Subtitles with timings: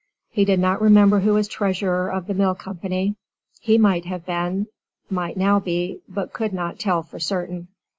[0.31, 3.13] He did not remember who was treasurer of the mill company;
[3.59, 4.65] he might have been,
[5.11, 7.67] might now be, but could not tell for certain."